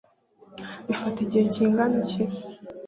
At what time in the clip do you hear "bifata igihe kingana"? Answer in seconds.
0.87-1.95